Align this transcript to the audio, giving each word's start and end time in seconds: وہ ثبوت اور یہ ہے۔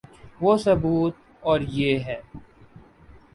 وہ 0.41 0.57
ثبوت 0.57 1.15
اور 1.39 1.59
یہ 1.61 1.99
ہے۔ 1.99 2.19